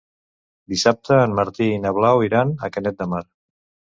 [0.71, 3.23] Dissabte en Martí i na Blau iran a Canet de Mar.